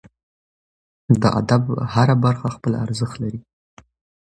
[1.21, 1.63] د ادب
[1.93, 3.39] هره برخه خپل ارزښت لري.